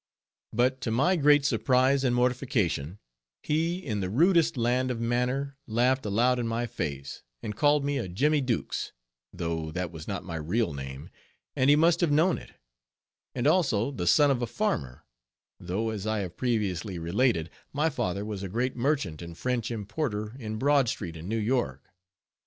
[0.51, 2.97] But to my great surprise and mortification,
[3.43, 7.99] he in the rudest land of manner laughed aloud in my face, and called me
[7.99, 8.93] a "Jimmy Dux,"
[9.31, 11.11] though that was not my real name,
[11.55, 12.53] and he must have known it;
[13.35, 15.05] and also the "son of a farmer,"
[15.59, 20.35] though as I have previously related, my father was a great merchant and French importer
[20.39, 21.91] in Broad street in New York.